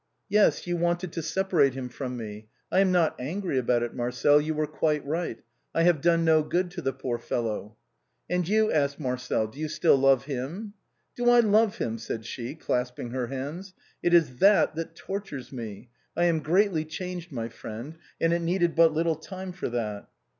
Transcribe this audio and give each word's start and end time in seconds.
"Yes, 0.29 0.65
you 0.65 0.77
wanted 0.77 1.11
to 1.13 1.21
separate 1.21 1.75
him 1.75 1.87
from 1.87 2.17
me. 2.17 2.47
I 2.71 2.79
am 2.79 2.91
not 2.91 3.15
angry 3.19 3.59
about 3.59 3.83
it. 3.83 3.93
Marcel, 3.93 4.41
you 4.41 4.55
were 4.55 4.65
quite 4.65 5.05
right, 5.05 5.39
I 5.75 5.83
have 5.83 6.01
done 6.01 6.25
no 6.25 6.41
good 6.41 6.71
to 6.71 6.81
the 6.81 6.91
poor 6.91 7.19
fellow." 7.19 7.77
"And 8.27 8.47
you," 8.47 8.71
asked 8.71 8.99
Marcel," 8.99 9.45
do 9.47 9.59
you 9.59 9.67
still 9.69 9.95
love 9.95 10.25
him?"" 10.25 10.73
Do 11.17 11.29
I 11.29 11.41
love 11.41 11.77
him?" 11.77 11.99
said 11.99 12.25
she, 12.25 12.55
clasping 12.55 13.11
her 13.11 13.27
hands." 13.27 13.75
It 14.01 14.15
is 14.15 14.37
that 14.39 14.73
that 14.73 14.95
tortures 14.95 15.51
me. 15.51 15.91
I 16.17 16.23
am 16.25 16.39
greatly 16.39 16.83
changed, 16.83 17.31
my 17.31 17.47
friend, 17.47 17.95
and 18.19 18.33
it 18.33 18.39
needed 18.41 18.75
but 18.75 18.93
little 18.93 19.15
time 19.17 19.51
for 19.51 19.69
that." 19.69 20.07